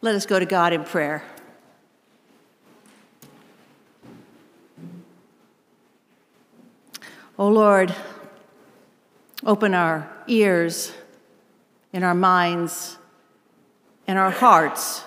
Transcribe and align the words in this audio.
Let 0.00 0.14
us 0.14 0.26
go 0.26 0.38
to 0.38 0.46
God 0.46 0.72
in 0.72 0.84
prayer. 0.84 1.24
O 7.40 7.46
oh 7.46 7.48
Lord, 7.48 7.94
open 9.44 9.74
our 9.74 10.08
ears 10.28 10.92
and 11.92 12.04
our 12.04 12.14
minds 12.14 12.98
and 14.06 14.18
our 14.18 14.30
hearts 14.30 15.04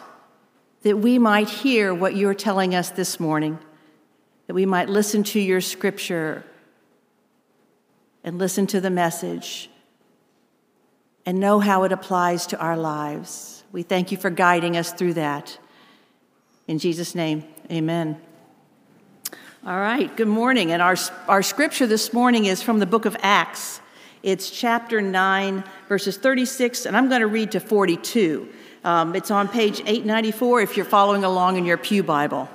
that 0.83 0.97
we 0.97 1.19
might 1.19 1.49
hear 1.49 1.93
what 1.93 2.15
you're 2.15 2.33
telling 2.33 2.75
us 2.75 2.89
this 2.89 3.19
morning, 3.19 3.59
that 4.47 4.53
we 4.53 4.65
might 4.65 4.89
listen 4.89 5.23
to 5.23 5.39
your 5.39 5.61
scripture 5.61 6.43
and 8.23 8.37
listen 8.37 8.67
to 8.67 8.81
the 8.81 8.89
message 8.89 9.69
and 11.25 11.39
know 11.39 11.59
how 11.59 11.83
it 11.83 11.91
applies 11.91 12.47
to 12.47 12.59
our 12.59 12.77
lives. 12.77 13.60
We 13.71 13.83
thank 13.83 14.11
you 14.11 14.17
for 14.17 14.29
guiding 14.29 14.75
us 14.75 14.91
through 14.91 15.13
that. 15.13 15.57
In 16.67 16.77
Jesus' 16.77 17.15
name, 17.15 17.45
amen. 17.71 18.19
All 19.65 19.79
right, 19.79 20.15
good 20.17 20.27
morning. 20.27 20.71
And 20.71 20.81
our, 20.81 20.97
our 21.29 21.41
scripture 21.41 21.87
this 21.87 22.11
morning 22.11 22.45
is 22.45 22.61
from 22.61 22.79
the 22.79 22.85
book 22.85 23.05
of 23.05 23.15
Acts. 23.21 23.79
It's 24.23 24.49
chapter 24.49 25.01
9, 25.01 25.63
verses 25.87 26.17
36, 26.17 26.85
and 26.85 26.97
I'm 26.97 27.07
going 27.07 27.21
to 27.21 27.27
read 27.27 27.53
to 27.53 27.61
42. 27.61 28.49
Um, 28.83 29.15
it's 29.15 29.31
on 29.31 29.47
page 29.47 29.79
894 29.79 30.61
if 30.61 30.75
you're 30.75 30.85
following 30.85 31.23
along 31.23 31.57
in 31.57 31.65
your 31.65 31.77
Pew 31.77 32.03
Bible. 32.03 32.49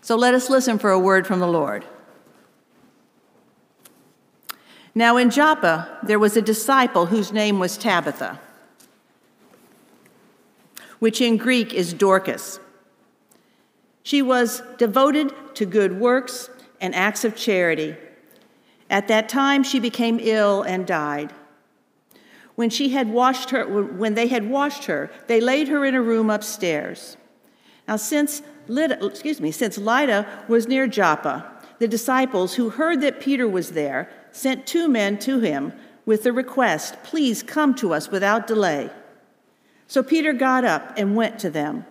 So 0.00 0.16
let 0.16 0.34
us 0.34 0.48
listen 0.48 0.78
for 0.78 0.90
a 0.90 0.98
word 0.98 1.26
from 1.26 1.40
the 1.40 1.46
Lord. 1.46 1.84
Now 4.94 5.16
in 5.16 5.30
Joppa, 5.30 5.98
there 6.04 6.20
was 6.20 6.36
a 6.36 6.42
disciple 6.42 7.06
whose 7.06 7.32
name 7.32 7.58
was 7.58 7.76
Tabitha, 7.76 8.40
which 11.00 11.20
in 11.20 11.36
Greek 11.36 11.74
is 11.74 11.92
Dorcas. 11.92 12.60
She 14.04 14.22
was 14.22 14.62
devoted 14.78 15.32
to 15.56 15.66
good 15.66 15.98
works 15.98 16.48
and 16.80 16.94
acts 16.94 17.24
of 17.24 17.34
charity. 17.34 17.96
At 18.88 19.08
that 19.08 19.28
time, 19.28 19.64
she 19.64 19.80
became 19.80 20.20
ill 20.20 20.62
and 20.62 20.86
died. 20.86 21.32
When 22.54 22.70
she 22.70 22.90
had 22.90 23.08
washed 23.08 23.50
her, 23.50 23.66
when 23.66 24.14
they 24.14 24.28
had 24.28 24.48
washed 24.48 24.84
her, 24.84 25.10
they 25.26 25.40
laid 25.40 25.66
her 25.68 25.84
in 25.84 25.96
a 25.96 26.02
room 26.02 26.30
upstairs. 26.30 27.16
Now, 27.88 27.96
since 27.96 28.42
Lydda, 28.68 29.04
excuse 29.04 29.40
me, 29.40 29.50
since 29.50 29.76
Lydda 29.76 30.44
was 30.46 30.68
near 30.68 30.86
Joppa, 30.86 31.50
the 31.80 31.88
disciples 31.88 32.54
who 32.54 32.70
heard 32.70 33.00
that 33.00 33.20
Peter 33.20 33.48
was 33.48 33.72
there 33.72 34.08
sent 34.34 34.66
two 34.66 34.88
men 34.88 35.18
to 35.18 35.40
him 35.40 35.72
with 36.04 36.24
the 36.24 36.32
request, 36.32 37.02
Please 37.02 37.42
come 37.42 37.74
to 37.76 37.94
us 37.94 38.10
without 38.10 38.46
delay. 38.46 38.90
So 39.86 40.02
Peter 40.02 40.32
got 40.32 40.64
up 40.64 40.92
and 40.96 41.16
went 41.16 41.38
to 41.40 41.50
them. 41.50 41.86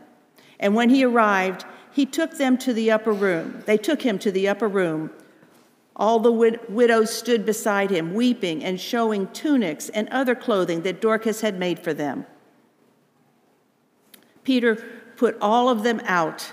And 0.60 0.76
when 0.76 0.90
he 0.90 1.04
arrived, 1.04 1.66
he 1.92 2.06
took 2.06 2.38
them 2.38 2.58
to 2.60 2.74
the 2.74 2.92
upper 2.92 3.14
room. 3.14 3.64
They 3.66 3.78
took 3.78 4.02
him 4.02 4.20
to 4.20 4.32
the 4.32 4.48
upper 4.48 4.68
room. 4.68 5.12
All 5.96 6.20
the 6.20 6.32
wid- 6.32 6.60
widows 6.68 7.14
stood 7.14 7.46
beside 7.46 7.92
him, 7.92 8.14
weeping 8.14 8.64
and 8.64 8.80
showing 8.80 9.28
tunics 9.28 9.90
and 9.90 10.10
other 10.10 10.36
clothing 10.36 10.82
that 10.82 11.02
Dorcas 11.02 11.42
had 11.42 11.60
made 11.60 11.80
for 11.80 11.94
them. 11.94 12.26
Peter 14.44 14.76
put 15.16 15.38
all 15.40 15.70
of 15.70 15.84
them 15.84 16.02
out, 16.06 16.52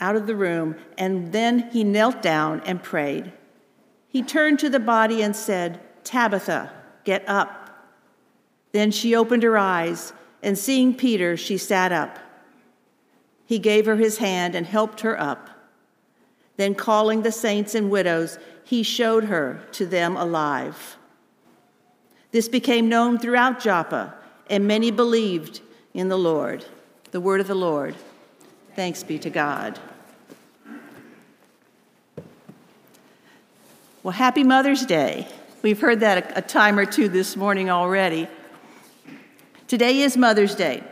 out 0.00 0.16
of 0.16 0.26
the 0.26 0.36
room, 0.36 0.76
and 0.98 1.32
then 1.32 1.70
he 1.70 1.82
knelt 1.82 2.22
down 2.22 2.60
and 2.66 2.82
prayed. 2.82 3.32
He 4.14 4.22
turned 4.22 4.60
to 4.60 4.70
the 4.70 4.78
body 4.78 5.22
and 5.22 5.34
said, 5.34 5.80
Tabitha, 6.04 6.70
get 7.02 7.28
up. 7.28 7.84
Then 8.70 8.92
she 8.92 9.16
opened 9.16 9.42
her 9.42 9.58
eyes, 9.58 10.12
and 10.40 10.56
seeing 10.56 10.94
Peter, 10.94 11.36
she 11.36 11.58
sat 11.58 11.90
up. 11.90 12.20
He 13.44 13.58
gave 13.58 13.86
her 13.86 13.96
his 13.96 14.18
hand 14.18 14.54
and 14.54 14.66
helped 14.66 15.00
her 15.00 15.20
up. 15.20 15.50
Then, 16.56 16.76
calling 16.76 17.22
the 17.22 17.32
saints 17.32 17.74
and 17.74 17.90
widows, 17.90 18.38
he 18.62 18.84
showed 18.84 19.24
her 19.24 19.66
to 19.72 19.84
them 19.84 20.16
alive. 20.16 20.96
This 22.30 22.48
became 22.48 22.88
known 22.88 23.18
throughout 23.18 23.58
Joppa, 23.58 24.14
and 24.48 24.64
many 24.64 24.92
believed 24.92 25.60
in 25.92 26.08
the 26.08 26.16
Lord. 26.16 26.64
The 27.10 27.20
word 27.20 27.40
of 27.40 27.48
the 27.48 27.56
Lord. 27.56 27.96
Thanks 28.76 29.02
be 29.02 29.18
to 29.18 29.30
God. 29.30 29.80
Well, 34.04 34.12
happy 34.12 34.44
Mother's 34.44 34.84
Day. 34.84 35.26
We've 35.62 35.80
heard 35.80 36.00
that 36.00 36.36
a, 36.36 36.42
time 36.42 36.78
or 36.78 36.84
two 36.84 37.08
this 37.08 37.36
morning 37.36 37.70
already. 37.70 38.28
Today 39.66 40.00
is 40.00 40.14
Mother's 40.14 40.54
Day, 40.54 40.84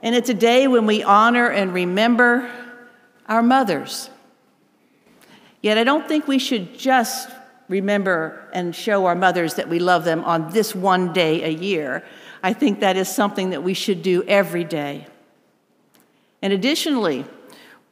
and 0.00 0.14
it's 0.14 0.30
a 0.30 0.34
day 0.34 0.66
when 0.66 0.86
we 0.86 1.02
honor 1.02 1.48
and 1.48 1.74
remember 1.74 2.50
our 3.28 3.42
mothers. 3.42 4.08
Yet 5.60 5.76
I 5.76 5.84
don't 5.84 6.08
think 6.08 6.26
we 6.26 6.38
should 6.38 6.78
just 6.78 7.28
remember 7.68 8.48
and 8.54 8.74
show 8.74 9.04
our 9.04 9.14
mothers 9.14 9.56
that 9.56 9.68
we 9.68 9.78
love 9.78 10.04
them 10.04 10.24
on 10.24 10.50
this 10.50 10.74
one 10.74 11.12
day 11.12 11.44
a 11.44 11.50
year. 11.50 12.02
I 12.42 12.54
think 12.54 12.80
that 12.80 12.96
is 12.96 13.14
something 13.14 13.50
that 13.50 13.62
we 13.62 13.74
should 13.74 14.00
do 14.00 14.22
every 14.22 14.64
day. 14.64 15.06
And 16.40 16.54
additionally, 16.54 17.26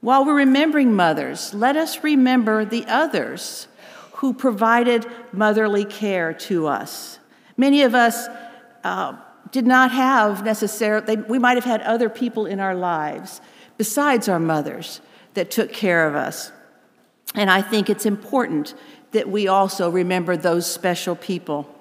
while 0.01 0.25
we're 0.25 0.37
remembering 0.37 0.95
mothers, 0.95 1.53
let 1.53 1.77
us 1.77 2.03
remember 2.03 2.65
the 2.65 2.87
others 2.87 3.69
who 4.17 4.33
provided 4.33 5.07
motherly 5.33 5.85
care 5.85 6.33
to 6.33 6.67
us. 6.67 7.19
Many 7.57 7.83
of 7.83 7.95
us 7.95 8.29
uh, 8.83 9.17
did 9.51 9.67
not 9.67 9.91
have 9.91 10.45
necessarily, 10.45 11.17
we 11.17 11.39
might 11.39 11.57
have 11.57 11.65
had 11.65 11.83
other 11.83 12.09
people 12.09 12.47
in 12.47 12.59
our 12.61 12.75
lives 12.75 13.41
besides 13.77 14.29
our 14.29 14.41
mothers 14.41 15.01
that 15.35 15.51
took 15.51 15.73
care 15.73 16.07
of 16.09 16.15
us. 16.15 16.51
And 17.35 17.51
I 17.51 17.61
think 17.61 17.91
it's 17.91 18.07
important 18.07 18.75
that 19.13 19.29
we 19.29 19.49
also 19.49 19.91
remember 19.91 20.37
those 20.37 20.71
special 20.71 21.15
people. 21.15 21.73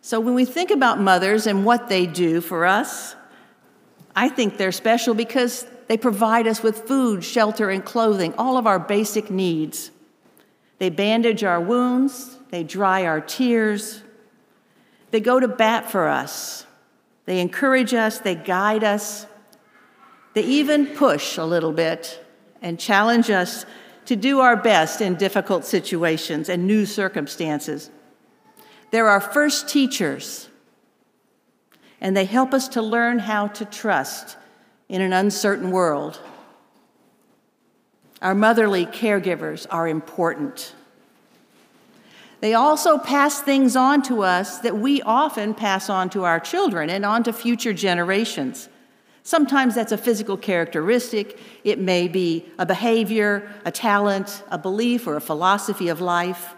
So 0.00 0.20
when 0.20 0.34
we 0.34 0.44
think 0.44 0.70
about 0.70 1.00
mothers 1.00 1.48
and 1.48 1.64
what 1.64 1.88
they 1.88 2.06
do 2.06 2.40
for 2.40 2.64
us, 2.64 3.16
I 4.14 4.28
think 4.28 4.56
they're 4.56 4.72
special 4.72 5.14
because 5.14 5.66
they 5.88 5.96
provide 5.96 6.46
us 6.46 6.62
with 6.62 6.86
food, 6.86 7.24
shelter, 7.24 7.70
and 7.70 7.84
clothing, 7.84 8.34
all 8.38 8.56
of 8.56 8.66
our 8.66 8.78
basic 8.78 9.30
needs. 9.30 9.90
They 10.78 10.90
bandage 10.90 11.44
our 11.44 11.60
wounds, 11.60 12.38
they 12.50 12.62
dry 12.62 13.04
our 13.04 13.20
tears, 13.20 14.02
they 15.10 15.20
go 15.20 15.40
to 15.40 15.48
bat 15.48 15.90
for 15.90 16.08
us, 16.08 16.66
they 17.24 17.40
encourage 17.40 17.94
us, 17.94 18.18
they 18.18 18.34
guide 18.34 18.84
us, 18.84 19.26
they 20.34 20.44
even 20.44 20.86
push 20.86 21.36
a 21.36 21.44
little 21.44 21.72
bit 21.72 22.24
and 22.62 22.78
challenge 22.78 23.30
us 23.30 23.66
to 24.06 24.16
do 24.16 24.40
our 24.40 24.56
best 24.56 25.00
in 25.00 25.16
difficult 25.16 25.64
situations 25.64 26.48
and 26.48 26.66
new 26.66 26.86
circumstances. 26.86 27.90
They're 28.90 29.08
our 29.08 29.20
first 29.20 29.68
teachers, 29.68 30.48
and 32.00 32.16
they 32.16 32.24
help 32.24 32.54
us 32.54 32.68
to 32.68 32.82
learn 32.82 33.18
how 33.18 33.48
to 33.48 33.64
trust 33.64 34.36
in 34.88 35.02
an 35.02 35.12
uncertain 35.12 35.70
world. 35.70 36.18
Our 38.20 38.34
motherly 38.34 38.86
caregivers 38.86 39.66
are 39.70 39.86
important. 39.86 40.74
They 42.40 42.54
also 42.54 42.98
pass 42.98 43.40
things 43.40 43.74
on 43.76 44.02
to 44.02 44.22
us 44.22 44.58
that 44.58 44.76
we 44.76 45.02
often 45.02 45.54
pass 45.54 45.90
on 45.90 46.10
to 46.10 46.24
our 46.24 46.38
children 46.38 46.88
and 46.90 47.04
on 47.04 47.24
to 47.24 47.32
future 47.32 47.72
generations. 47.72 48.68
Sometimes 49.22 49.74
that's 49.74 49.92
a 49.92 49.98
physical 49.98 50.36
characteristic, 50.36 51.38
it 51.62 51.78
may 51.78 52.08
be 52.08 52.46
a 52.58 52.64
behavior, 52.64 53.50
a 53.64 53.70
talent, 53.70 54.42
a 54.50 54.56
belief, 54.56 55.06
or 55.06 55.16
a 55.16 55.20
philosophy 55.20 55.88
of 55.88 56.00
life. 56.00 56.54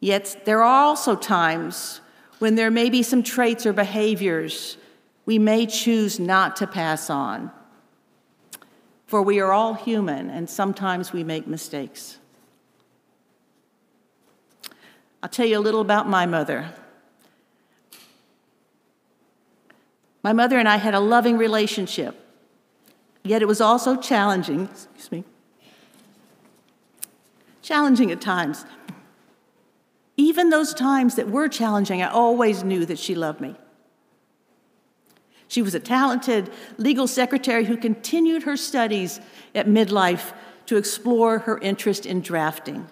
Yet 0.00 0.42
there 0.44 0.62
are 0.62 0.84
also 0.84 1.16
times 1.16 2.00
when 2.38 2.56
there 2.56 2.70
may 2.70 2.90
be 2.90 3.02
some 3.02 3.22
traits 3.22 3.64
or 3.64 3.72
behaviors 3.72 4.76
we 5.24 5.38
may 5.38 5.66
choose 5.66 6.20
not 6.20 6.56
to 6.56 6.66
pass 6.66 7.08
on. 7.08 7.50
For 9.06 9.22
we 9.22 9.38
are 9.38 9.52
all 9.52 9.74
human, 9.74 10.28
and 10.30 10.50
sometimes 10.50 11.12
we 11.12 11.22
make 11.22 11.46
mistakes. 11.46 12.18
I'll 15.22 15.30
tell 15.30 15.46
you 15.46 15.58
a 15.58 15.60
little 15.60 15.80
about 15.80 16.08
my 16.08 16.26
mother. 16.26 16.70
My 20.22 20.32
mother 20.32 20.58
and 20.58 20.68
I 20.68 20.76
had 20.76 20.92
a 20.92 21.00
loving 21.00 21.38
relationship, 21.38 22.16
yet 23.22 23.42
it 23.42 23.46
was 23.46 23.60
also 23.60 23.94
challenging, 23.96 24.64
excuse 24.64 25.12
me, 25.12 25.24
challenging 27.62 28.10
at 28.10 28.20
times. 28.20 28.64
Even 30.16 30.50
those 30.50 30.74
times 30.74 31.14
that 31.14 31.28
were 31.28 31.48
challenging, 31.48 32.02
I 32.02 32.08
always 32.08 32.64
knew 32.64 32.84
that 32.86 32.98
she 32.98 33.14
loved 33.14 33.40
me. 33.40 33.54
She 35.48 35.62
was 35.62 35.74
a 35.74 35.80
talented 35.80 36.50
legal 36.76 37.06
secretary 37.06 37.64
who 37.64 37.76
continued 37.76 38.42
her 38.44 38.56
studies 38.56 39.20
at 39.54 39.66
midlife 39.66 40.32
to 40.66 40.76
explore 40.76 41.40
her 41.40 41.58
interest 41.58 42.06
in 42.06 42.20
drafting. 42.20 42.88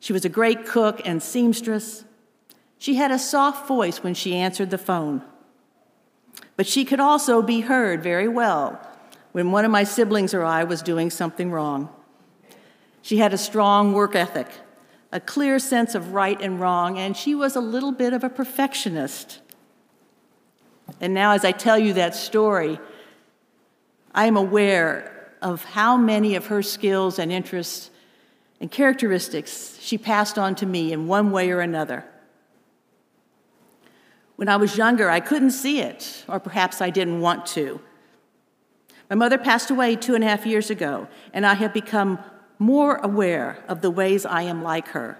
She 0.00 0.12
was 0.12 0.24
a 0.24 0.28
great 0.28 0.66
cook 0.66 1.00
and 1.04 1.22
seamstress. 1.22 2.04
She 2.78 2.96
had 2.96 3.12
a 3.12 3.18
soft 3.18 3.68
voice 3.68 4.02
when 4.02 4.14
she 4.14 4.34
answered 4.34 4.70
the 4.70 4.78
phone. 4.78 5.22
But 6.56 6.66
she 6.66 6.84
could 6.84 7.00
also 7.00 7.40
be 7.40 7.60
heard 7.60 8.02
very 8.02 8.26
well 8.26 8.80
when 9.30 9.52
one 9.52 9.64
of 9.64 9.70
my 9.70 9.84
siblings 9.84 10.34
or 10.34 10.44
I 10.44 10.64
was 10.64 10.82
doing 10.82 11.08
something 11.08 11.50
wrong. 11.50 11.88
She 13.00 13.18
had 13.18 13.32
a 13.32 13.38
strong 13.38 13.92
work 13.92 14.14
ethic, 14.14 14.48
a 15.10 15.20
clear 15.20 15.58
sense 15.58 15.94
of 15.94 16.12
right 16.12 16.40
and 16.40 16.60
wrong, 16.60 16.98
and 16.98 17.16
she 17.16 17.34
was 17.34 17.56
a 17.56 17.60
little 17.60 17.92
bit 17.92 18.12
of 18.12 18.24
a 18.24 18.28
perfectionist. 18.28 19.40
And 21.02 21.12
now, 21.12 21.32
as 21.32 21.44
I 21.44 21.50
tell 21.50 21.76
you 21.76 21.94
that 21.94 22.14
story, 22.14 22.78
I 24.14 24.26
am 24.26 24.36
aware 24.36 25.32
of 25.42 25.64
how 25.64 25.96
many 25.96 26.36
of 26.36 26.46
her 26.46 26.62
skills 26.62 27.18
and 27.18 27.32
interests 27.32 27.90
and 28.60 28.70
characteristics 28.70 29.76
she 29.80 29.98
passed 29.98 30.38
on 30.38 30.54
to 30.54 30.64
me 30.64 30.92
in 30.92 31.08
one 31.08 31.32
way 31.32 31.50
or 31.50 31.60
another. 31.60 32.04
When 34.36 34.48
I 34.48 34.54
was 34.56 34.78
younger, 34.78 35.10
I 35.10 35.18
couldn't 35.18 35.50
see 35.50 35.80
it, 35.80 36.24
or 36.28 36.38
perhaps 36.38 36.80
I 36.80 36.90
didn't 36.90 37.20
want 37.20 37.46
to. 37.46 37.80
My 39.10 39.16
mother 39.16 39.38
passed 39.38 39.70
away 39.72 39.96
two 39.96 40.14
and 40.14 40.22
a 40.22 40.28
half 40.28 40.46
years 40.46 40.70
ago, 40.70 41.08
and 41.32 41.44
I 41.44 41.54
have 41.54 41.74
become 41.74 42.20
more 42.60 42.96
aware 43.02 43.64
of 43.66 43.82
the 43.82 43.90
ways 43.90 44.24
I 44.24 44.42
am 44.42 44.62
like 44.62 44.88
her. 44.88 45.18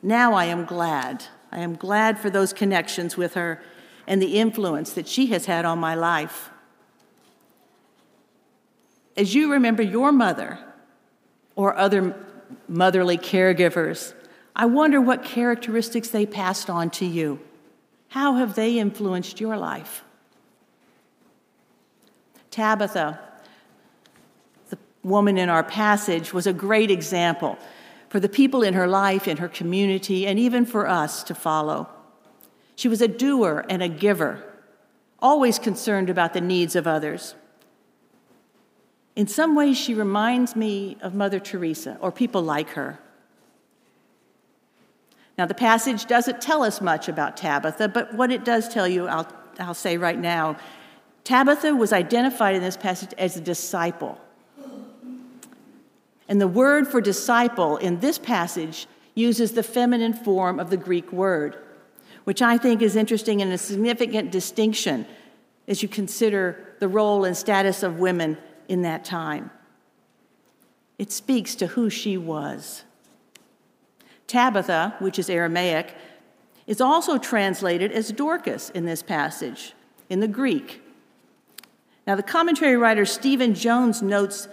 Now 0.00 0.34
I 0.34 0.44
am 0.44 0.64
glad. 0.64 1.24
I 1.50 1.58
am 1.58 1.74
glad 1.74 2.20
for 2.20 2.30
those 2.30 2.52
connections 2.52 3.16
with 3.16 3.34
her 3.34 3.60
and 4.08 4.22
the 4.22 4.38
influence 4.38 4.94
that 4.94 5.06
she 5.06 5.26
has 5.26 5.44
had 5.44 5.66
on 5.66 5.78
my 5.78 5.94
life. 5.94 6.48
As 9.16 9.34
you 9.34 9.52
remember 9.52 9.82
your 9.82 10.10
mother 10.12 10.58
or 11.54 11.76
other 11.76 12.16
motherly 12.66 13.18
caregivers, 13.18 14.14
I 14.56 14.64
wonder 14.64 14.98
what 14.98 15.24
characteristics 15.24 16.08
they 16.08 16.24
passed 16.24 16.70
on 16.70 16.88
to 16.92 17.04
you. 17.04 17.38
How 18.08 18.36
have 18.36 18.54
they 18.54 18.78
influenced 18.78 19.40
your 19.40 19.58
life? 19.58 20.02
Tabitha, 22.50 23.20
the 24.70 24.78
woman 25.02 25.36
in 25.36 25.50
our 25.50 25.62
passage, 25.62 26.32
was 26.32 26.46
a 26.46 26.54
great 26.54 26.90
example 26.90 27.58
for 28.08 28.20
the 28.20 28.28
people 28.28 28.62
in 28.62 28.72
her 28.72 28.86
life, 28.86 29.28
in 29.28 29.36
her 29.36 29.48
community, 29.48 30.26
and 30.26 30.38
even 30.38 30.64
for 30.64 30.88
us 30.88 31.22
to 31.24 31.34
follow. 31.34 31.90
She 32.78 32.86
was 32.86 33.02
a 33.02 33.08
doer 33.08 33.64
and 33.68 33.82
a 33.82 33.88
giver, 33.88 34.40
always 35.18 35.58
concerned 35.58 36.08
about 36.08 36.32
the 36.32 36.40
needs 36.40 36.76
of 36.76 36.86
others. 36.86 37.34
In 39.16 39.26
some 39.26 39.56
ways, 39.56 39.76
she 39.76 39.94
reminds 39.94 40.54
me 40.54 40.96
of 41.00 41.12
Mother 41.12 41.40
Teresa 41.40 41.98
or 42.00 42.12
people 42.12 42.40
like 42.40 42.70
her. 42.70 43.00
Now, 45.36 45.44
the 45.44 45.54
passage 45.54 46.06
doesn't 46.06 46.40
tell 46.40 46.62
us 46.62 46.80
much 46.80 47.08
about 47.08 47.36
Tabitha, 47.36 47.88
but 47.88 48.14
what 48.14 48.30
it 48.30 48.44
does 48.44 48.68
tell 48.68 48.86
you, 48.86 49.08
I'll, 49.08 49.26
I'll 49.58 49.74
say 49.74 49.96
right 49.96 50.16
now. 50.16 50.56
Tabitha 51.24 51.74
was 51.74 51.92
identified 51.92 52.54
in 52.54 52.62
this 52.62 52.76
passage 52.76 53.10
as 53.18 53.36
a 53.36 53.40
disciple. 53.40 54.20
And 56.28 56.40
the 56.40 56.46
word 56.46 56.86
for 56.86 57.00
disciple 57.00 57.76
in 57.78 57.98
this 57.98 58.18
passage 58.18 58.86
uses 59.16 59.50
the 59.50 59.64
feminine 59.64 60.14
form 60.14 60.60
of 60.60 60.70
the 60.70 60.76
Greek 60.76 61.12
word, 61.12 61.56
which 62.28 62.42
I 62.42 62.58
think 62.58 62.82
is 62.82 62.94
interesting 62.94 63.40
and 63.40 63.50
a 63.54 63.56
significant 63.56 64.30
distinction 64.30 65.06
as 65.66 65.82
you 65.82 65.88
consider 65.88 66.74
the 66.78 66.86
role 66.86 67.24
and 67.24 67.34
status 67.34 67.82
of 67.82 68.00
women 68.00 68.36
in 68.68 68.82
that 68.82 69.02
time. 69.02 69.50
It 70.98 71.10
speaks 71.10 71.54
to 71.54 71.68
who 71.68 71.88
she 71.88 72.18
was. 72.18 72.84
Tabitha, 74.26 74.96
which 74.98 75.18
is 75.18 75.30
Aramaic, 75.30 75.94
is 76.66 76.82
also 76.82 77.16
translated 77.16 77.92
as 77.92 78.12
Dorcas 78.12 78.68
in 78.68 78.84
this 78.84 79.02
passage, 79.02 79.72
in 80.10 80.20
the 80.20 80.28
Greek. 80.28 80.82
Now, 82.06 82.14
the 82.14 82.22
commentary 82.22 82.76
writer 82.76 83.06
Stephen 83.06 83.54
Jones 83.54 84.02
notes 84.02 84.48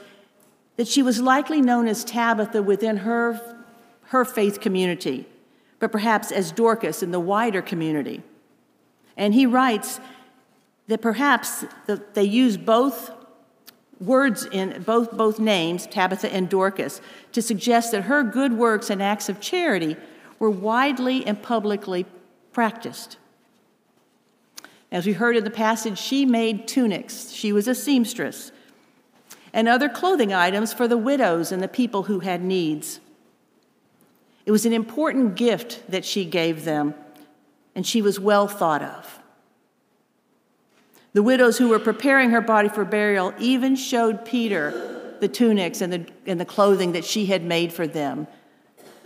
that 0.77 0.87
she 0.87 1.03
was 1.03 1.19
likely 1.19 1.61
known 1.61 1.89
as 1.89 2.05
Tabitha 2.05 2.63
within 2.63 2.95
her, 2.95 3.57
her 4.03 4.23
faith 4.23 4.61
community, 4.61 5.27
but 5.79 5.91
perhaps 5.91 6.31
as 6.31 6.51
Dorcas 6.51 7.03
in 7.03 7.11
the 7.11 7.19
wider 7.19 7.61
community. 7.61 8.23
And 9.17 9.33
he 9.33 9.45
writes 9.45 9.99
that 10.87 11.01
perhaps 11.01 11.65
the, 11.87 12.03
they 12.13 12.23
use 12.23 12.57
both 12.57 13.11
words 13.99 14.45
in 14.51 14.83
both, 14.83 15.11
both 15.11 15.39
names, 15.39 15.87
Tabitha 15.87 16.33
and 16.33 16.49
Dorcas, 16.49 17.01
to 17.31 17.41
suggest 17.41 17.91
that 17.91 18.03
her 18.03 18.23
good 18.23 18.53
works 18.53 18.89
and 18.89 19.01
acts 19.01 19.29
of 19.29 19.39
charity 19.39 19.95
were 20.39 20.49
widely 20.49 21.25
and 21.25 21.41
publicly 21.41 22.05
practiced. 22.51 23.17
As 24.91 25.05
we 25.05 25.13
heard 25.13 25.35
in 25.35 25.43
the 25.43 25.49
passage, 25.49 25.97
she 25.97 26.25
made 26.25 26.67
tunics, 26.67 27.31
she 27.31 27.51
was 27.51 27.67
a 27.67 27.75
seamstress, 27.75 28.51
and 29.53 29.67
other 29.67 29.89
clothing 29.89 30.33
items 30.33 30.73
for 30.73 30.87
the 30.87 30.97
widows 30.97 31.51
and 31.51 31.63
the 31.63 31.67
people 31.67 32.03
who 32.03 32.19
had 32.19 32.43
needs. 32.43 32.99
It 34.45 34.51
was 34.51 34.65
an 34.65 34.73
important 34.73 35.35
gift 35.35 35.81
that 35.89 36.05
she 36.05 36.25
gave 36.25 36.65
them, 36.65 36.93
and 37.73 37.85
she 37.85 38.01
was 38.01 38.19
well 38.19 38.47
thought 38.47 38.83
of. 38.83 39.19
The 41.13 41.23
widows 41.23 41.57
who 41.57 41.69
were 41.69 41.79
preparing 41.79 42.31
her 42.31 42.41
body 42.41 42.69
for 42.69 42.85
burial 42.85 43.33
even 43.39 43.75
showed 43.75 44.25
Peter 44.25 45.15
the 45.19 45.27
tunics 45.27 45.81
and 45.81 45.93
the, 45.93 46.05
and 46.25 46.39
the 46.39 46.45
clothing 46.45 46.91
that 46.91 47.05
she 47.05 47.25
had 47.25 47.43
made 47.43 47.71
for 47.71 47.87
them. 47.87 48.27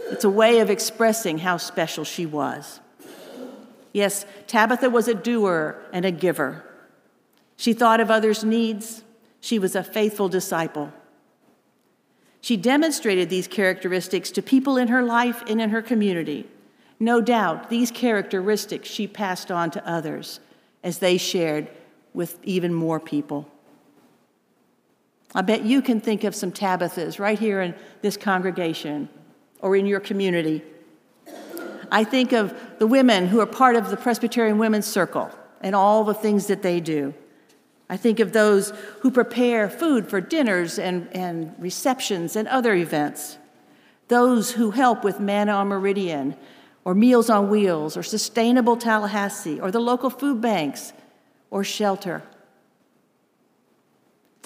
It's 0.09 0.23
a 0.23 0.29
way 0.29 0.59
of 0.59 0.69
expressing 0.69 1.37
how 1.37 1.57
special 1.57 2.03
she 2.03 2.25
was. 2.25 2.79
Yes, 3.93 4.25
Tabitha 4.47 4.89
was 4.89 5.07
a 5.07 5.13
doer 5.13 5.79
and 5.93 6.03
a 6.03 6.11
giver. 6.11 6.63
She 7.57 7.73
thought 7.73 7.99
of 7.99 8.09
others' 8.09 8.43
needs. 8.43 9.03
She 9.39 9.59
was 9.59 9.75
a 9.75 9.83
faithful 9.83 10.29
disciple. 10.29 10.91
She 12.41 12.57
demonstrated 12.57 13.29
these 13.29 13.47
characteristics 13.47 14.31
to 14.31 14.41
people 14.41 14.77
in 14.77 14.87
her 14.87 15.03
life 15.03 15.43
and 15.47 15.59
in 15.61 15.69
her 15.71 15.81
community. 15.81 16.47
No 16.99 17.21
doubt, 17.21 17.69
these 17.69 17.91
characteristics 17.91 18.89
she 18.89 19.07
passed 19.07 19.51
on 19.51 19.71
to 19.71 19.87
others 19.87 20.39
as 20.83 20.99
they 20.99 21.17
shared 21.17 21.67
with 22.13 22.39
even 22.43 22.73
more 22.73 22.99
people. 22.99 23.49
I 25.35 25.41
bet 25.41 25.63
you 25.63 25.81
can 25.81 26.01
think 26.01 26.23
of 26.23 26.33
some 26.33 26.51
Tabithas 26.51 27.19
right 27.19 27.37
here 27.37 27.61
in 27.61 27.75
this 28.01 28.17
congregation 28.17 29.09
or 29.61 29.75
in 29.75 29.85
your 29.85 29.99
community. 29.99 30.63
I 31.91 32.03
think 32.03 32.33
of 32.33 32.53
the 32.79 32.87
women 32.87 33.27
who 33.27 33.39
are 33.39 33.45
part 33.45 33.75
of 33.75 33.89
the 33.89 33.97
Presbyterian 33.97 34.57
Women's 34.57 34.87
Circle 34.87 35.29
and 35.61 35.75
all 35.75 36.03
the 36.03 36.13
things 36.13 36.47
that 36.47 36.61
they 36.61 36.79
do. 36.79 37.13
I 37.89 37.97
think 37.97 38.19
of 38.19 38.33
those 38.33 38.71
who 38.99 39.09
prepare 39.09 39.69
food 39.69 40.07
for 40.07 40.21
dinners 40.21 40.77
and, 40.77 41.07
and 41.11 41.55
receptions 41.57 42.35
and 42.35 42.47
other 42.47 42.75
events. 42.75 43.37
Those 44.09 44.51
who 44.51 44.71
help 44.71 45.03
with 45.03 45.19
Manna 45.19 45.53
on 45.53 45.67
Meridian 45.67 46.35
or 46.85 46.93
Meals 46.93 47.29
on 47.29 47.49
Wheels 47.49 47.97
or 47.97 48.03
Sustainable 48.03 48.77
Tallahassee 48.77 49.59
or 49.59 49.71
the 49.71 49.79
local 49.79 50.09
food 50.09 50.39
banks 50.39 50.93
or 51.49 51.63
shelter. 51.63 52.21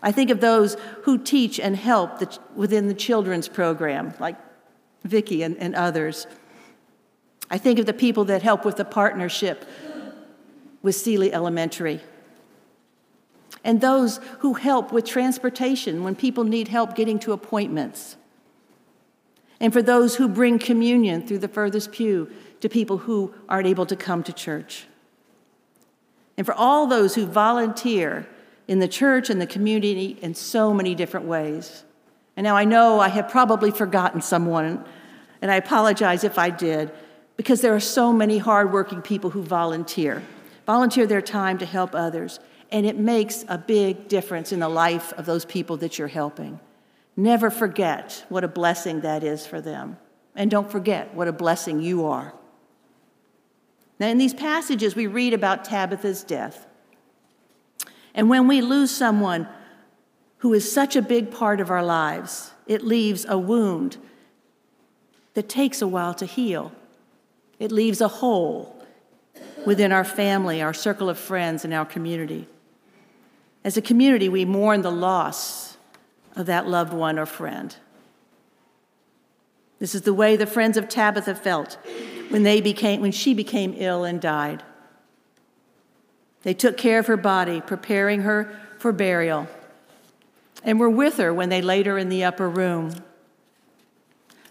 I 0.02 0.12
think 0.12 0.30
of 0.30 0.42
those 0.42 0.76
who 1.04 1.18
teach 1.18 1.60
and 1.60 1.76
help 1.76 2.20
the, 2.20 2.38
within 2.56 2.88
the 2.88 2.94
children's 2.94 3.48
program, 3.48 4.14
like 4.20 4.38
Vicki 5.04 5.44
and, 5.44 5.58
and 5.58 5.76
others. 5.76 6.28
I 7.50 7.58
think 7.58 7.80
of 7.80 7.86
the 7.86 7.94
people 7.94 8.26
that 8.26 8.42
help 8.42 8.66
with 8.66 8.78
the 8.78 8.86
partnership 8.86 9.66
with 10.82 10.96
Sealey 10.96 11.32
Elementary. 11.32 12.02
And 13.64 13.80
those 13.80 14.20
who 14.40 14.54
help 14.54 14.92
with 14.92 15.06
transportation 15.06 16.04
when 16.04 16.16
people 16.16 16.44
need 16.44 16.68
help 16.68 16.96
getting 16.96 17.20
to 17.20 17.32
appointments. 17.32 18.18
And 19.60 19.72
for 19.72 19.82
those 19.82 20.16
who 20.16 20.28
bring 20.28 20.60
communion 20.60 21.26
through 21.26 21.40
the 21.40 21.48
furthest 21.48 21.92
pew 21.92 22.30
to 22.60 22.68
people 22.68 23.00
who 23.00 23.34
aren't 23.48 23.68
able 23.68 23.86
to 23.86 23.96
come 23.96 24.24
to 24.24 24.34
church 24.34 24.88
and 26.38 26.46
for 26.46 26.54
all 26.54 26.88
those 26.88 27.16
who 27.16 27.26
volunteer 27.26 28.28
in 28.68 28.80
the 28.80 28.88
church 28.88 29.30
and 29.30 29.40
the 29.40 29.48
community 29.48 30.18
in 30.22 30.34
so 30.34 30.74
many 30.74 30.96
different 30.96 31.26
ways. 31.26 31.84
And 32.36 32.44
now 32.44 32.56
I 32.56 32.66
know 32.66 33.00
I 33.00 33.10
have 33.10 33.30
probably 33.30 33.72
forgotten 33.72 34.22
someone, 34.22 34.84
and 35.42 35.52
I 35.52 35.56
apologize 35.56 36.24
if 36.24 36.40
I 36.40 36.50
did, 36.50 36.92
because 37.38 37.62
there 37.62 37.76
are 37.76 37.80
so 37.80 38.12
many 38.12 38.38
hardworking 38.38 39.02
people 39.02 39.32
who 39.32 39.44
volunteer, 39.44 40.24
volunteer 40.66 41.06
their 41.06 41.22
time 41.22 41.58
to 41.60 41.66
help 41.66 41.94
others, 41.94 42.40
and 42.74 42.88
it 42.88 42.98
makes 42.98 43.46
a 43.48 43.58
big 43.58 44.08
difference 44.08 44.52
in 44.52 44.60
the 44.60 44.68
life 44.68 45.14
of 45.14 45.28
those 45.28 45.46
people 45.46 45.78
that 45.78 46.00
you're 46.00 46.08
helping. 46.08 46.60
Never 47.16 47.52
forget 47.52 48.26
what 48.30 48.44
a 48.44 48.48
blessing 48.48 49.02
that 49.02 49.24
is 49.24 49.46
for 49.46 49.62
them, 49.62 49.98
and 50.36 50.50
don't 50.50 50.72
forget 50.72 51.14
what 51.14 51.28
a 51.28 51.32
blessing 51.32 51.82
you 51.82 52.06
are. 52.06 52.34
Now, 54.00 54.08
in 54.08 54.18
these 54.18 54.34
passages, 54.34 54.96
we 54.96 55.06
read 55.06 55.36
about 55.36 55.64
Tabitha's 55.64 56.24
death. 56.24 56.66
And 58.16 58.28
when 58.28 58.48
we 58.48 58.62
lose 58.62 58.90
someone 58.90 59.48
who 60.40 60.52
is 60.54 60.70
such 60.70 60.96
a 60.96 61.02
big 61.04 61.30
part 61.30 61.62
of 61.62 61.70
our 61.70 61.84
lives, 61.84 62.54
it 62.66 62.84
leaves 62.84 63.24
a 63.30 63.38
wound 63.38 63.98
that 65.36 65.48
takes 65.48 65.80
a 65.80 65.88
while 65.88 66.16
to 66.16 66.26
heal. 66.26 66.72
It 67.60 67.72
leaves 67.72 68.02
a 68.02 68.08
hole 68.08 68.84
within 69.64 69.92
our 69.92 70.04
family, 70.04 70.60
our 70.60 70.74
circle 70.74 71.08
of 71.08 71.20
friends, 71.20 71.64
and 71.64 71.74
our 71.74 71.86
community. 71.86 72.48
As 73.64 73.78
a 73.78 73.82
community, 73.82 74.28
we 74.28 74.46
mourn 74.46 74.82
the 74.82 74.92
loss 74.92 75.78
of 76.36 76.46
that 76.48 76.68
loved 76.68 76.94
one 76.94 77.18
or 77.18 77.26
friend. 77.26 77.76
This 79.80 79.96
is 79.96 80.02
the 80.02 80.14
way 80.14 80.36
the 80.36 80.46
friends 80.46 80.78
of 80.78 80.90
Tabitha 80.90 81.36
felt 81.36 81.78
when, 82.30 82.44
they 82.44 82.62
became, 82.62 83.02
when 83.02 83.12
she 83.12 83.34
became 83.34 83.74
ill 83.78 84.04
and 84.04 84.20
died. 84.20 84.64
They 86.44 86.54
took 86.54 86.78
care 86.78 87.00
of 87.00 87.08
her 87.08 87.18
body, 87.18 87.62
preparing 87.62 88.22
her 88.22 88.60
for 88.80 88.92
burial, 88.92 89.48
and 90.64 90.80
were 90.80 90.90
with 90.90 91.18
her 91.18 91.34
when 91.34 91.50
they 91.50 91.62
laid 91.62 91.86
her 91.86 91.98
in 91.98 92.10
the 92.10 92.24
upper 92.24 92.50
room. 92.50 92.94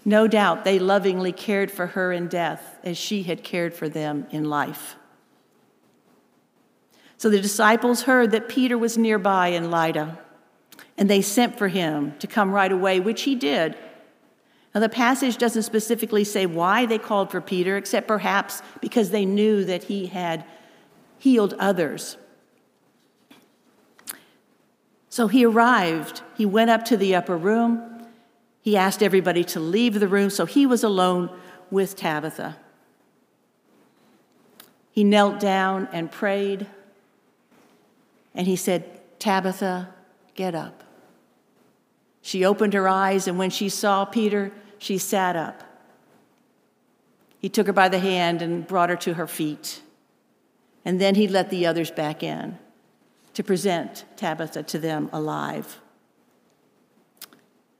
No 0.04 0.26
doubt 0.26 0.64
they 0.64 0.78
lovingly 0.78 1.32
cared 1.32 1.70
for 1.70 1.88
her 1.88 2.12
in 2.12 2.28
death 2.28 2.78
as 2.82 2.96
she 2.96 3.22
had 3.24 3.44
cared 3.44 3.74
for 3.74 3.88
them 3.88 4.26
in 4.30 4.44
life. 4.44 4.96
So 7.22 7.30
the 7.30 7.40
disciples 7.40 8.02
heard 8.02 8.32
that 8.32 8.48
Peter 8.48 8.76
was 8.76 8.98
nearby 8.98 9.46
in 9.46 9.70
Lydda, 9.70 10.18
and 10.98 11.08
they 11.08 11.22
sent 11.22 11.56
for 11.56 11.68
him 11.68 12.18
to 12.18 12.26
come 12.26 12.50
right 12.50 12.72
away, 12.72 12.98
which 12.98 13.22
he 13.22 13.36
did. 13.36 13.78
Now, 14.74 14.80
the 14.80 14.88
passage 14.88 15.36
doesn't 15.36 15.62
specifically 15.62 16.24
say 16.24 16.46
why 16.46 16.84
they 16.84 16.98
called 16.98 17.30
for 17.30 17.40
Peter, 17.40 17.76
except 17.76 18.08
perhaps 18.08 18.60
because 18.80 19.10
they 19.10 19.24
knew 19.24 19.64
that 19.66 19.84
he 19.84 20.06
had 20.06 20.44
healed 21.16 21.54
others. 21.60 22.16
So 25.08 25.28
he 25.28 25.44
arrived. 25.44 26.22
He 26.36 26.44
went 26.44 26.70
up 26.70 26.84
to 26.86 26.96
the 26.96 27.14
upper 27.14 27.36
room. 27.36 28.04
He 28.62 28.76
asked 28.76 29.00
everybody 29.00 29.44
to 29.44 29.60
leave 29.60 30.00
the 30.00 30.08
room, 30.08 30.28
so 30.28 30.44
he 30.44 30.66
was 30.66 30.82
alone 30.82 31.30
with 31.70 31.94
Tabitha. 31.94 32.56
He 34.90 35.04
knelt 35.04 35.38
down 35.38 35.88
and 35.92 36.10
prayed. 36.10 36.66
And 38.34 38.46
he 38.46 38.56
said, 38.56 39.00
Tabitha, 39.18 39.94
get 40.34 40.54
up. 40.54 40.82
She 42.22 42.44
opened 42.44 42.74
her 42.74 42.88
eyes, 42.88 43.26
and 43.26 43.38
when 43.38 43.50
she 43.50 43.68
saw 43.68 44.04
Peter, 44.04 44.52
she 44.78 44.96
sat 44.98 45.36
up. 45.36 45.62
He 47.38 47.48
took 47.48 47.66
her 47.66 47.72
by 47.72 47.88
the 47.88 47.98
hand 47.98 48.40
and 48.40 48.66
brought 48.66 48.90
her 48.90 48.96
to 48.96 49.14
her 49.14 49.26
feet. 49.26 49.82
And 50.84 51.00
then 51.00 51.16
he 51.16 51.26
let 51.26 51.50
the 51.50 51.66
others 51.66 51.90
back 51.90 52.22
in 52.22 52.58
to 53.34 53.42
present 53.42 54.04
Tabitha 54.16 54.62
to 54.62 54.78
them 54.78 55.08
alive. 55.12 55.80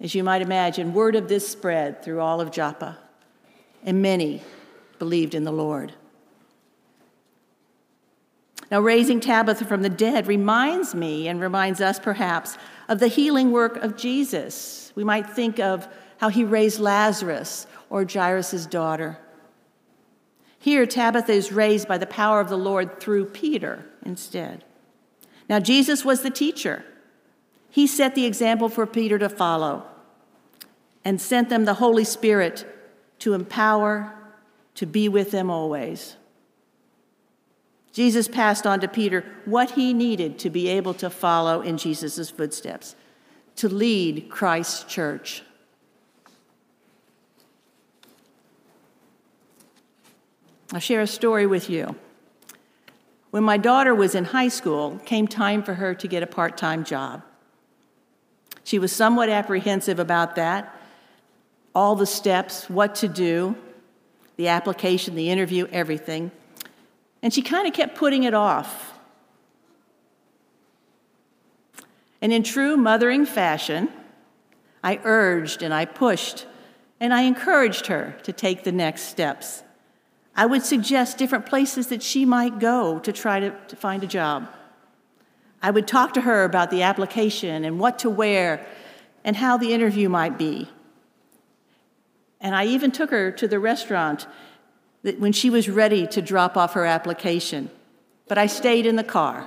As 0.01 0.15
you 0.15 0.25
might 0.25 0.43
imagine, 0.43 0.93
word 0.93 1.15
of 1.15 1.29
this 1.29 1.49
spread 1.49 2.03
through 2.03 2.21
all 2.21 2.41
of 2.41 2.51
Joppa, 2.51 2.99
and 3.85 4.03
many 4.03 4.43
believed 4.99 5.35
in 5.35 5.45
the 5.45 5.53
Lord. 5.53 5.93
Now, 8.73 8.81
raising 8.81 9.21
Tabitha 9.21 9.67
from 9.67 9.83
the 9.83 9.91
dead 9.91 10.27
reminds 10.27 10.95
me 10.95 11.29
and 11.29 11.39
reminds 11.39 11.83
us 11.83 11.99
perhaps 11.99 12.57
of 12.89 13.01
the 13.01 13.09
healing 13.09 13.53
work 13.53 13.77
of 13.77 13.99
Jesus. 13.99 14.95
We 14.95 15.05
might 15.05 15.29
think 15.29 15.61
of 15.61 15.87
how 16.17 16.31
he 16.31 16.43
raised 16.43 16.81
Lazarus 16.81 17.67
or 17.91 18.07
Jairus' 18.11 18.65
daughter. 18.65 19.19
Here, 20.59 20.87
Tabitha 20.87 21.33
is 21.33 21.53
raised 21.53 21.87
by 21.87 21.99
the 21.99 22.07
power 22.07 22.41
of 22.41 22.49
the 22.49 22.57
Lord 22.57 22.99
through 22.99 23.27
Peter 23.27 23.85
instead. 24.07 24.65
Now, 25.51 25.61
Jesus 25.61 26.03
was 26.03 26.23
the 26.23 26.31
teacher. 26.31 26.83
He 27.69 27.87
set 27.87 28.15
the 28.15 28.25
example 28.25 28.71
for 28.71 28.87
Peter 28.87 29.19
to 29.19 29.29
follow 29.29 29.85
and 31.05 31.21
sent 31.21 31.51
them 31.51 31.67
the 31.67 31.75
Holy 31.75 32.05
Spirit 32.05 32.65
to 33.19 33.35
empower, 33.35 34.15
to 34.77 34.87
be 34.87 35.11
with 35.11 35.31
them 35.31 35.51
always. 35.51 36.17
Jesus 37.93 38.27
passed 38.27 38.67
on 38.67 38.81
to 38.81 38.89
Peter 38.89 39.25
what 39.45 39.73
he 39.73 39.93
needed 39.93 40.39
to 40.41 40.51
be 40.51 40.69
able 40.69 40.95
to 40.95 41.11
follow 41.11 41.61
in 41.61 41.77
Jesus' 41.77 42.31
footsteps, 42.31 42.97
to 43.57 43.69
lead 43.69 44.31
Christ's 44.31 44.85
church. 44.85 45.43
I'll 50.73 50.81
share 50.81 51.03
a 51.03 51.07
story 51.07 51.47
with 51.47 51.69
you. 51.69 51.95
When 53.31 53.45
my 53.45 53.59
daughter 53.59 53.95
was 53.95 54.15
in 54.15 54.25
high 54.25 54.49
school, 54.49 54.99
came 55.05 55.29
time 55.29 55.63
for 55.63 55.75
her 55.75 55.95
to 55.95 56.09
get 56.09 56.23
a 56.23 56.27
part 56.27 56.57
time 56.57 56.85
job. 56.85 57.23
She 58.65 58.79
was 58.79 58.93
somewhat 58.93 59.29
apprehensive 59.29 59.99
about 59.99 60.37
that, 60.37 60.75
all 61.75 61.95
the 61.95 62.07
steps, 62.07 62.71
what 62.71 62.95
to 62.97 63.09
do, 63.09 63.57
the 64.37 64.49
application, 64.49 65.15
the 65.15 65.31
interview, 65.31 65.67
everything. 65.73 66.31
And 67.23 67.33
she 67.33 67.43
kind 67.43 67.67
of 67.67 67.73
kept 67.73 67.95
putting 67.95 68.25
it 68.25 68.35
off. 68.35 68.93
And 72.21 72.33
in 72.33 72.43
true 72.43 72.77
mothering 72.77 73.27
fashion, 73.27 73.89
I 74.83 75.01
urged 75.05 75.63
and 75.63 75.73
I 75.73 75.85
pushed 75.85 76.47
and 77.01 77.13
I 77.13 77.23
encouraged 77.23 77.89
her 77.89 78.17
to 78.23 78.33
take 78.33 78.63
the 78.63 78.71
next 78.73 79.03
steps. 79.03 79.65
I 80.37 80.47
would 80.47 80.63
suggest 80.63 81.19
different 81.19 81.47
places 81.47 81.89
that 81.89 82.03
she 82.03 82.25
might 82.25 82.59
go 82.59 83.01
to 83.01 83.13
try 83.13 83.41
to, 83.41 83.51
to 83.51 83.77
find 83.77 84.03
a 84.05 84.07
job. 84.07 84.49
I 85.61 85.71
would 85.71 85.87
talk 85.87 86.15
to 86.15 86.23
her 86.23 86.45
about 86.45 86.71
the 86.71 86.83
application 86.83 87.65
and 87.65 87.79
what 87.79 87.99
to 88.01 88.11
wear 88.11 88.65
and 89.25 89.37
how 89.37 89.57
the 89.57 89.73
interview 89.73 90.09
might 90.09 90.39
be. 90.39 90.69
And 92.41 92.55
I 92.55 92.67
even 92.67 92.91
took 92.91 93.11
her 93.11 93.31
to 93.33 93.47
the 93.47 93.61
restaurant 93.61 94.27
that 95.03 95.19
when 95.19 95.33
she 95.33 95.51
was 95.51 95.69
ready 95.69 96.07
to 96.07 96.23
drop 96.23 96.57
off 96.57 96.75
her 96.75 96.85
application, 96.85 97.71
but 98.29 98.39
I 98.39 98.47
stayed 98.47 98.87
in 98.87 98.97
the 98.97 99.05
car. 99.05 99.47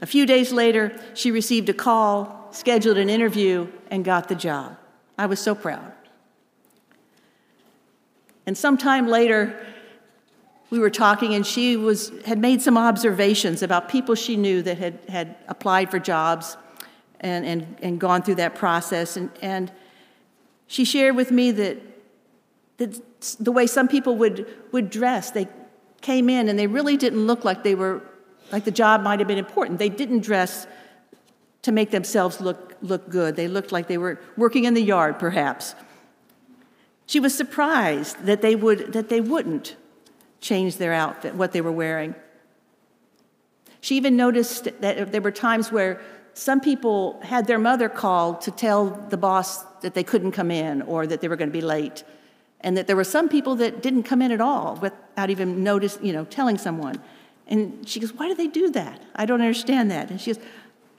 A 0.00 0.06
few 0.06 0.24
days 0.24 0.52
later, 0.52 0.98
she 1.14 1.30
received 1.30 1.68
a 1.68 1.74
call, 1.74 2.48
scheduled 2.52 2.96
an 2.96 3.10
interview, 3.10 3.68
and 3.90 4.04
got 4.04 4.28
the 4.28 4.34
job. 4.34 4.78
I 5.18 5.26
was 5.26 5.40
so 5.40 5.54
proud. 5.54 5.92
And 8.46 8.56
sometime 8.56 9.08
later, 9.08 9.60
we 10.70 10.78
were 10.78 10.90
talking, 10.90 11.34
and 11.34 11.46
she 11.46 11.76
was, 11.76 12.12
had 12.24 12.38
made 12.38 12.62
some 12.62 12.78
observations 12.78 13.62
about 13.62 13.88
people 13.88 14.14
she 14.14 14.36
knew 14.36 14.62
that 14.62 14.78
had, 14.78 14.98
had 15.08 15.36
applied 15.48 15.90
for 15.90 15.98
jobs 15.98 16.56
and, 17.20 17.44
and, 17.44 17.76
and 17.82 18.00
gone 18.00 18.22
through 18.22 18.36
that 18.36 18.54
process. 18.54 19.16
And, 19.16 19.30
and 19.42 19.70
she 20.66 20.84
shared 20.84 21.16
with 21.16 21.30
me 21.30 21.50
that 21.50 21.78
that 22.80 22.98
the 23.38 23.52
way 23.52 23.66
some 23.66 23.88
people 23.88 24.16
would, 24.16 24.46
would 24.72 24.90
dress. 24.90 25.30
They 25.30 25.48
came 26.00 26.30
in 26.30 26.48
and 26.48 26.58
they 26.58 26.66
really 26.66 26.96
didn't 26.96 27.26
look 27.26 27.44
like 27.44 27.62
they 27.62 27.74
were, 27.74 28.02
like 28.50 28.64
the 28.64 28.70
job 28.70 29.02
might 29.02 29.18
have 29.18 29.28
been 29.28 29.38
important. 29.38 29.78
They 29.78 29.88
didn't 29.88 30.20
dress 30.20 30.66
to 31.62 31.72
make 31.72 31.90
themselves 31.90 32.40
look, 32.40 32.74
look 32.80 33.10
good. 33.10 33.36
They 33.36 33.48
looked 33.48 33.72
like 33.72 33.86
they 33.86 33.98
were 33.98 34.18
working 34.36 34.64
in 34.64 34.74
the 34.74 34.82
yard, 34.82 35.18
perhaps. 35.18 35.74
She 37.06 37.20
was 37.20 37.36
surprised 37.36 38.24
that 38.24 38.40
they, 38.40 38.56
would, 38.56 38.92
that 38.92 39.08
they 39.08 39.20
wouldn't 39.20 39.76
change 40.40 40.78
their 40.78 40.92
outfit, 40.92 41.34
what 41.34 41.52
they 41.52 41.60
were 41.60 41.72
wearing. 41.72 42.14
She 43.82 43.96
even 43.96 44.16
noticed 44.16 44.68
that 44.80 45.12
there 45.12 45.20
were 45.20 45.30
times 45.30 45.70
where 45.70 46.00
some 46.34 46.60
people 46.60 47.20
had 47.22 47.46
their 47.46 47.58
mother 47.58 47.88
call 47.88 48.34
to 48.36 48.50
tell 48.50 48.86
the 48.86 49.16
boss 49.16 49.62
that 49.82 49.94
they 49.94 50.04
couldn't 50.04 50.32
come 50.32 50.50
in 50.50 50.82
or 50.82 51.06
that 51.06 51.20
they 51.20 51.28
were 51.28 51.36
going 51.36 51.48
to 51.50 51.52
be 51.52 51.60
late 51.60 52.04
and 52.60 52.76
that 52.76 52.86
there 52.86 52.96
were 52.96 53.04
some 53.04 53.28
people 53.28 53.56
that 53.56 53.82
didn't 53.82 54.04
come 54.04 54.22
in 54.22 54.32
at 54.32 54.40
all 54.40 54.78
without 54.80 55.30
even 55.30 55.64
notice, 55.64 55.98
you 56.02 56.12
know, 56.12 56.24
telling 56.24 56.58
someone. 56.58 57.00
And 57.46 57.88
she 57.88 58.00
goes, 58.00 58.12
"Why 58.12 58.28
do 58.28 58.34
they 58.34 58.46
do 58.46 58.70
that? 58.70 59.02
I 59.16 59.26
don't 59.26 59.40
understand 59.40 59.90
that." 59.90 60.10
And 60.10 60.20
she 60.20 60.32
goes, 60.32 60.42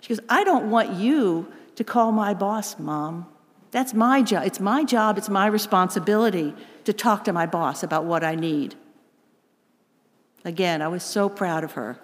"She 0.01 0.09
goes, 0.09 0.19
I 0.27 0.43
don't 0.43 0.69
want 0.69 0.91
you 0.93 1.47
to 1.75 1.83
call 1.83 2.11
my 2.11 2.33
boss, 2.33 2.77
mom. 2.77 3.27
That's 3.71 3.93
my 3.93 4.21
job. 4.21 4.45
It's 4.45 4.59
my 4.59 4.83
job. 4.83 5.17
It's 5.17 5.29
my 5.29 5.47
responsibility 5.47 6.53
to 6.83 6.91
talk 6.91 7.23
to 7.23 7.33
my 7.33 7.45
boss 7.45 7.83
about 7.83 8.03
what 8.05 8.23
I 8.23 8.35
need." 8.35 8.75
Again, 10.43 10.81
I 10.81 10.87
was 10.87 11.03
so 11.03 11.29
proud 11.29 11.63
of 11.63 11.73
her. 11.73 11.99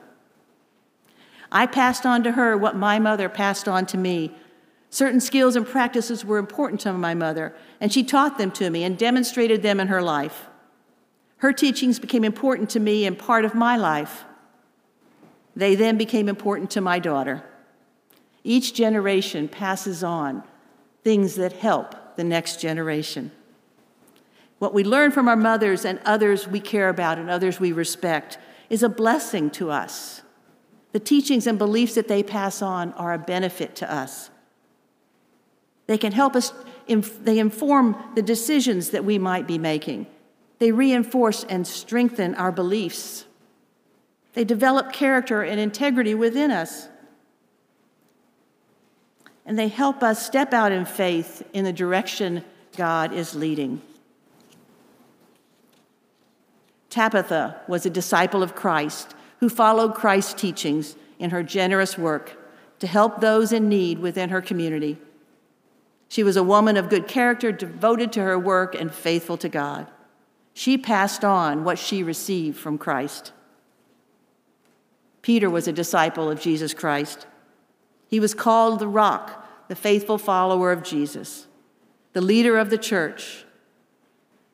I 1.51 1.65
passed 1.65 2.05
on 2.05 2.23
to 2.23 2.33
her 2.33 2.55
what 2.55 2.75
my 2.75 2.99
mother 2.99 3.29
passed 3.29 3.67
on 3.67 3.85
to 3.87 3.97
me 3.97 4.35
Certain 4.89 5.19
skills 5.19 5.55
and 5.55 5.67
practices 5.67 6.23
were 6.23 6.37
important 6.37 6.81
to 6.81 6.93
my 6.93 7.13
mother, 7.13 7.53
and 7.81 7.91
she 7.91 8.03
taught 8.03 8.37
them 8.37 8.51
to 8.51 8.69
me 8.69 8.83
and 8.83 8.97
demonstrated 8.97 9.61
them 9.61 9.79
in 9.79 9.87
her 9.87 10.01
life. 10.01 10.47
Her 11.37 11.53
teachings 11.53 11.99
became 11.99 12.23
important 12.23 12.69
to 12.71 12.79
me 12.79 13.05
and 13.05 13.17
part 13.17 13.45
of 13.45 13.53
my 13.53 13.75
life. 13.75 14.25
They 15.55 15.75
then 15.75 15.97
became 15.97 16.29
important 16.29 16.71
to 16.71 16.81
my 16.81 16.99
daughter. 16.99 17.43
Each 18.43 18.73
generation 18.73 19.47
passes 19.47 20.03
on 20.03 20.43
things 21.03 21.35
that 21.35 21.53
help 21.53 22.15
the 22.15 22.23
next 22.23 22.59
generation. 22.61 23.31
What 24.59 24.73
we 24.73 24.83
learn 24.83 25.11
from 25.11 25.27
our 25.27 25.35
mothers 25.35 25.85
and 25.85 25.99
others 26.05 26.47
we 26.47 26.59
care 26.59 26.89
about 26.89 27.19
and 27.19 27.29
others 27.29 27.59
we 27.59 27.71
respect 27.71 28.39
is 28.69 28.83
a 28.83 28.89
blessing 28.89 29.49
to 29.51 29.69
us. 29.69 30.21
The 30.93 30.99
teachings 30.99 31.45
and 31.45 31.59
beliefs 31.59 31.95
that 31.95 32.07
they 32.07 32.23
pass 32.23 32.61
on 32.61 32.93
are 32.93 33.13
a 33.13 33.19
benefit 33.19 33.75
to 33.77 33.93
us. 33.93 34.31
They 35.87 35.97
can 35.97 36.11
help 36.11 36.35
us, 36.35 36.53
they 36.87 37.39
inform 37.39 37.95
the 38.15 38.21
decisions 38.21 38.91
that 38.91 39.03
we 39.03 39.17
might 39.17 39.47
be 39.47 39.57
making. 39.57 40.07
They 40.59 40.71
reinforce 40.71 41.43
and 41.43 41.65
strengthen 41.65 42.35
our 42.35 42.51
beliefs. 42.51 43.25
They 44.33 44.43
develop 44.43 44.91
character 44.91 45.41
and 45.41 45.59
integrity 45.59 46.13
within 46.13 46.51
us. 46.51 46.89
And 49.45 49.57
they 49.57 49.69
help 49.69 50.03
us 50.03 50.25
step 50.25 50.53
out 50.53 50.71
in 50.71 50.85
faith 50.85 51.47
in 51.53 51.63
the 51.63 51.73
direction 51.73 52.43
God 52.75 53.13
is 53.13 53.33
leading. 53.33 53.81
Tabitha 56.89 57.61
was 57.67 57.85
a 57.85 57.89
disciple 57.89 58.43
of 58.43 58.55
Christ 58.55 59.15
who 59.39 59.49
followed 59.49 59.93
Christ's 59.93 60.33
teachings 60.33 60.95
in 61.19 61.29
her 61.29 61.43
generous 61.43 61.97
work 61.97 62.37
to 62.79 62.87
help 62.87 63.21
those 63.21 63.51
in 63.51 63.69
need 63.69 63.99
within 63.99 64.29
her 64.29 64.41
community. 64.41 64.97
She 66.09 66.23
was 66.23 66.37
a 66.37 66.43
woman 66.43 66.77
of 66.77 66.89
good 66.89 67.07
character, 67.07 67.51
devoted 67.51 68.11
to 68.13 68.21
her 68.21 68.39
work, 68.39 68.75
and 68.75 68.93
faithful 68.93 69.37
to 69.37 69.49
God. 69.49 69.87
She 70.53 70.77
passed 70.77 71.23
on 71.23 71.63
what 71.63 71.77
she 71.77 72.01
received 72.01 72.57
from 72.57 72.77
Christ. 72.77 73.31
Peter 75.21 75.49
was 75.49 75.67
a 75.67 75.73
disciple 75.73 76.31
of 76.31 76.39
Jesus 76.39 76.73
Christ. 76.73 77.27
He 78.07 78.19
was 78.19 78.33
called 78.33 78.79
the 78.79 78.87
rock, 78.87 79.45
the 79.67 79.75
faithful 79.75 80.17
follower 80.17 80.71
of 80.71 80.83
Jesus, 80.83 81.47
the 82.13 82.21
leader 82.21 82.57
of 82.57 82.69
the 82.69 82.77
church. 82.77 83.45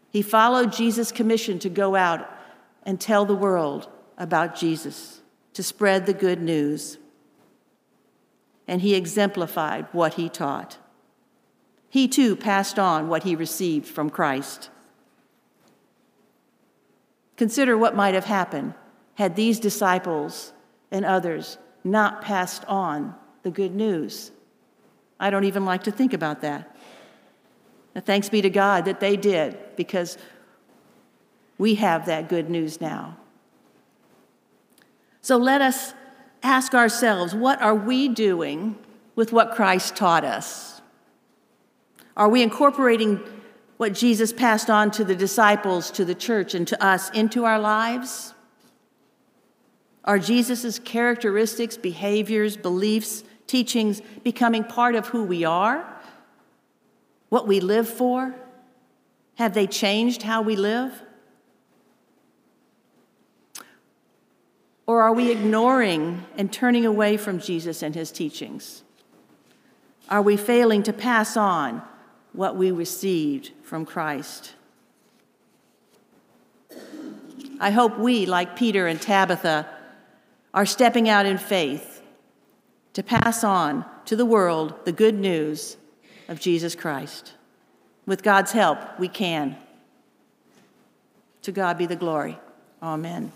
He 0.09 0.21
followed 0.21 0.73
Jesus' 0.73 1.11
commission 1.11 1.59
to 1.59 1.69
go 1.69 1.95
out 1.95 2.29
and 2.83 2.99
tell 2.99 3.25
the 3.25 3.35
world 3.35 3.87
about 4.17 4.55
Jesus, 4.55 5.21
to 5.53 5.63
spread 5.63 6.05
the 6.05 6.13
good 6.13 6.41
news. 6.41 6.97
And 8.67 8.81
he 8.81 8.95
exemplified 8.95 9.87
what 9.91 10.15
he 10.15 10.27
taught. 10.27 10.77
He 11.93 12.07
too 12.07 12.35
passed 12.35 12.79
on 12.79 13.07
what 13.07 13.21
he 13.21 13.35
received 13.35 13.85
from 13.85 14.09
Christ. 14.09 14.71
Consider 17.37 17.77
what 17.77 17.95
might 17.95 18.15
have 18.15 18.25
happened 18.25 18.73
had 19.13 19.35
these 19.35 19.59
disciples 19.59 20.53
and 20.89 21.05
others 21.05 21.59
not 21.83 22.23
passed 22.23 22.65
on 22.65 23.13
the 23.43 23.51
good 23.51 23.75
news. 23.75 24.31
I 25.19 25.29
don't 25.29 25.43
even 25.43 25.65
like 25.65 25.83
to 25.83 25.91
think 25.91 26.13
about 26.13 26.41
that. 26.41 26.75
Thanks 27.95 28.27
be 28.27 28.41
to 28.41 28.49
God 28.49 28.85
that 28.85 28.99
they 28.99 29.15
did, 29.15 29.55
because 29.75 30.17
we 31.59 31.75
have 31.75 32.07
that 32.07 32.27
good 32.27 32.49
news 32.49 32.81
now. 32.81 33.17
So 35.21 35.37
let 35.37 35.61
us 35.61 35.93
ask 36.41 36.73
ourselves 36.73 37.35
what 37.35 37.61
are 37.61 37.75
we 37.75 38.07
doing 38.07 38.79
with 39.15 39.31
what 39.31 39.53
Christ 39.53 39.95
taught 39.95 40.25
us? 40.25 40.72
Are 42.15 42.29
we 42.29 42.43
incorporating 42.43 43.19
what 43.77 43.93
Jesus 43.93 44.31
passed 44.31 44.69
on 44.69 44.91
to 44.91 45.03
the 45.03 45.15
disciples, 45.15 45.89
to 45.91 46.05
the 46.05 46.15
church, 46.15 46.53
and 46.53 46.67
to 46.67 46.83
us 46.83 47.09
into 47.11 47.45
our 47.45 47.59
lives? 47.59 48.33
Are 50.05 50.19
Jesus' 50.19 50.79
characteristics, 50.79 51.77
behaviors, 51.77 52.55
beliefs, 52.55 53.23
teachings 53.47 54.01
becoming 54.23 54.63
part 54.63 54.95
of 54.95 55.07
who 55.07 55.23
we 55.23 55.43
are? 55.43 55.85
What 57.29 57.47
we 57.47 57.59
live 57.59 57.89
for? 57.89 58.35
Have 59.35 59.53
they 59.53 59.65
changed 59.65 60.23
how 60.23 60.41
we 60.41 60.55
live? 60.55 61.01
Or 64.85 65.01
are 65.01 65.13
we 65.13 65.31
ignoring 65.31 66.25
and 66.37 66.51
turning 66.51 66.85
away 66.85 67.17
from 67.17 67.39
Jesus 67.39 67.81
and 67.81 67.95
his 67.95 68.11
teachings? 68.11 68.83
Are 70.09 70.21
we 70.21 70.37
failing 70.37 70.83
to 70.83 70.93
pass 70.93 71.35
on 71.35 71.81
what 72.33 72.55
we 72.55 72.71
received 72.71 73.51
from 73.63 73.85
Christ. 73.85 74.53
I 77.59 77.71
hope 77.71 77.97
we, 77.97 78.25
like 78.25 78.55
Peter 78.55 78.87
and 78.87 79.01
Tabitha, 79.01 79.67
are 80.53 80.65
stepping 80.65 81.07
out 81.07 81.25
in 81.25 81.37
faith 81.37 82.01
to 82.93 83.03
pass 83.03 83.43
on 83.43 83.85
to 84.05 84.15
the 84.15 84.25
world 84.25 84.73
the 84.85 84.91
good 84.91 85.15
news 85.15 85.77
of 86.27 86.39
Jesus 86.39 86.75
Christ. 86.75 87.33
With 88.05 88.21
God's 88.21 88.51
help, 88.51 88.99
we 88.99 89.07
can. 89.07 89.55
To 91.43 91.51
God 91.51 91.77
be 91.77 91.85
the 91.85 91.95
glory. 91.95 92.37
Amen. 92.81 93.31